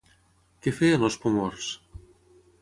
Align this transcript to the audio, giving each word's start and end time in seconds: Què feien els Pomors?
Què 0.67 0.73
feien 0.77 1.05
els 1.09 1.19
Pomors? 1.27 1.69